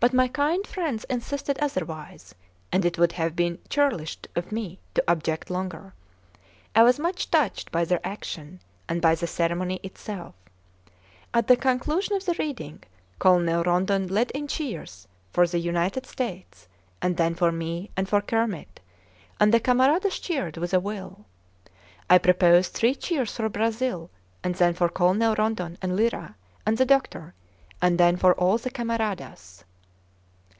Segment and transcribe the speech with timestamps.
[0.00, 2.32] But my kind friends insisted otherwise,
[2.70, 5.92] and it would have been churlish of me to object longer.
[6.72, 10.36] I was much touched by their action, and by the ceremony itself.
[11.34, 12.84] At the conclusion of the reading
[13.18, 16.68] Colonel Rondon led in cheers for the United States
[17.02, 18.78] and then for me and for Kermit;
[19.40, 21.26] and the camaradas cheered with a will.
[22.08, 24.10] I proposed three cheers for Brazil
[24.44, 27.34] and then for Colonel Rondon, and Lyra, and the doctor,
[27.82, 29.64] and then for all the camaradas.